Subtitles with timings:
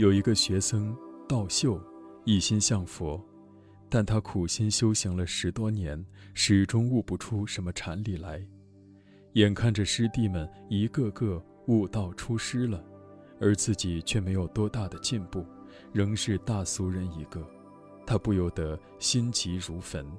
[0.00, 0.96] 有一个学僧
[1.28, 1.78] 道秀，
[2.24, 3.22] 一心向佛，
[3.90, 6.02] 但他苦心修行了十多年，
[6.32, 8.42] 始终悟不出什么禅理来。
[9.34, 12.82] 眼看着师弟们一个个悟道出师了，
[13.38, 15.44] 而自己却没有多大的进步，
[15.92, 17.46] 仍是大俗人一个，
[18.06, 20.10] 他不由得心急如焚。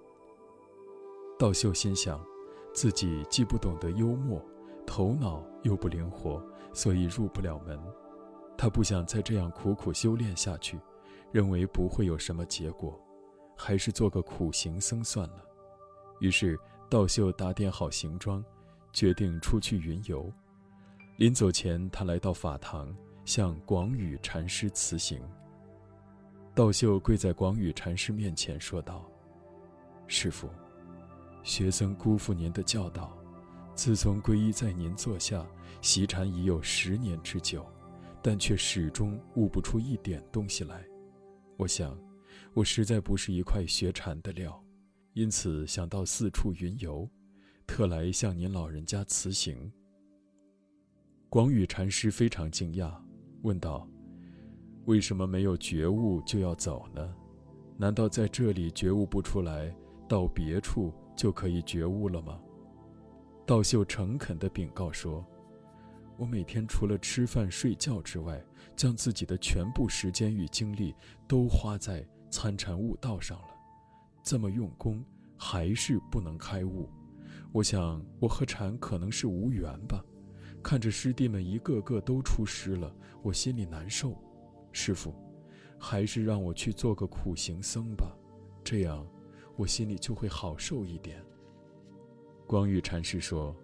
[1.39, 2.23] 道秀心想，
[2.71, 4.39] 自己既不懂得幽默，
[4.85, 6.39] 头脑又不灵活，
[6.71, 7.79] 所以入不了门。
[8.61, 10.79] 他不想再这样苦苦修炼下去，
[11.31, 12.95] 认为不会有什么结果，
[13.57, 15.43] 还是做个苦行僧算了。
[16.19, 18.45] 于是道秀打点好行装，
[18.93, 20.31] 决定出去云游。
[21.17, 25.19] 临走前，他来到法堂，向广宇禅师辞行。
[26.53, 29.09] 道秀跪在广宇禅师面前说道
[30.05, 30.47] ：“师傅。”
[31.41, 33.11] 学僧辜负您的教导，
[33.73, 35.43] 自从皈依在您座下，
[35.81, 37.65] 习禅已有十年之久，
[38.21, 40.85] 但却始终悟不出一点东西来。
[41.57, 41.97] 我想，
[42.53, 44.63] 我实在不是一块学禅的料，
[45.13, 47.09] 因此想到四处云游，
[47.65, 49.71] 特来向您老人家辞行。
[51.29, 52.93] 广宇禅师非常惊讶，
[53.43, 53.87] 问道
[54.85, 57.15] ：“为什么没有觉悟就要走呢？
[57.77, 59.75] 难道在这里觉悟不出来，
[60.07, 62.41] 到别处？”就可以觉悟了吗？
[63.45, 65.23] 道秀诚恳地禀告说
[66.21, 68.39] ：“我每天除了吃饭睡觉之外，
[68.75, 70.93] 将自己的全部时间与精力
[71.27, 73.47] 都花在参禅悟道上了。
[74.21, 75.03] 这么用功，
[75.35, 76.87] 还是不能开悟。
[77.51, 80.05] 我想我和禅可能是无缘吧。
[80.61, 84.15] 看着师弟们一个个都出师了，我心里难受。
[84.71, 85.15] 师傅，
[85.79, 88.15] 还是让我去做个苦行僧吧，
[88.63, 89.03] 这样。”
[89.57, 91.19] 我心里就会好受一点。
[92.45, 93.55] 光玉禅师说：“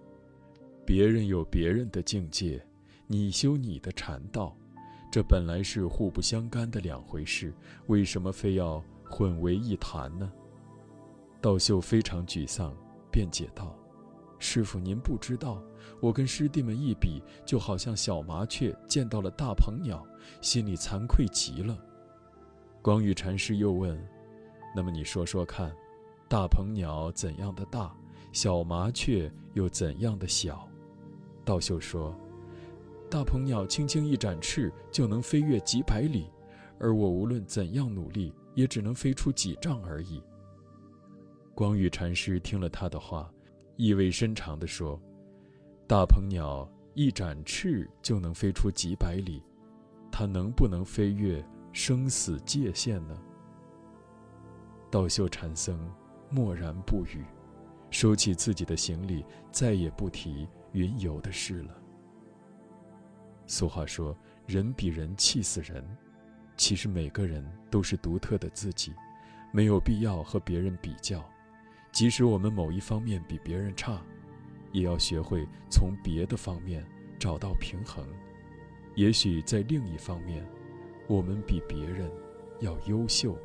[0.87, 2.65] 别人有别人的境界，
[3.07, 4.55] 你修你的禅道，
[5.11, 7.53] 这本来是互不相干的两回事，
[7.87, 10.31] 为什么非要混为一谈呢？”
[11.41, 12.73] 道秀非常沮丧，
[13.11, 13.77] 辩解道
[14.39, 15.61] ：“师傅，您不知道，
[15.99, 20.07] 我跟师弟们一比，就好像小麻雀见到了大鹏鸟，
[20.39, 21.77] 心里惭愧极了。”
[22.81, 24.01] 光玉禅师又问。
[24.73, 25.69] 那么你说说看，
[26.29, 27.93] 大鹏鸟怎样的大，
[28.31, 30.66] 小麻雀又怎样的小？
[31.47, 32.13] 道秀说
[33.09, 36.29] ：“大鹏鸟轻轻一展翅就能飞越几百里，
[36.77, 40.21] 而我无论怎样努力，也只能飞出几丈而已。”
[41.55, 43.31] 光宇禅师听了他的话，
[43.77, 44.99] 意味深长地说
[45.87, 49.41] ：“大鹏鸟一展翅就能飞出几百里，
[50.11, 51.41] 它能不能飞越
[51.71, 53.17] 生死界限呢？”
[54.91, 55.79] 道秀禅僧
[56.29, 57.23] 默然不语，
[57.89, 61.75] 收起自己的行李，再也不提云游的事了。
[63.45, 65.83] 俗话说：“人比人气死人。”
[66.57, 68.91] 其实每个人都是独特的自己，
[69.51, 71.23] 没有必要和别人比较。
[71.91, 74.01] 即使我们某一方面比别人差，
[74.71, 76.83] 也要学会从别的方面
[77.19, 78.05] 找到平衡。
[78.95, 80.43] 也许在另一方面，
[81.07, 82.11] 我们比别人
[82.59, 83.37] 要优秀。